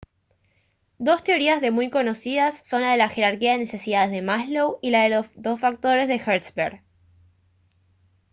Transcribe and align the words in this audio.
dos 0.97 1.23
teorías 1.23 1.61
de 1.61 1.69
muy 1.69 1.91
conocidas 1.91 2.63
son 2.67 2.81
la 2.81 2.89
de 2.93 2.97
la 2.97 3.07
jerarquía 3.07 3.51
de 3.51 3.59
necesidades 3.59 4.09
de 4.09 4.23
maslow 4.23 4.79
y 4.81 4.89
la 4.89 5.03
de 5.03 5.09
los 5.09 5.27
dos 5.35 5.59
factores 5.59 6.07
de 6.07 6.15
hertzberg 6.17 6.81